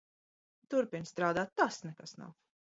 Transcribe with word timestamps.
Turpini 0.75 1.11
strādāt. 1.11 1.53
Tas 1.63 1.81
nekas 1.91 2.19
nav. 2.25 2.37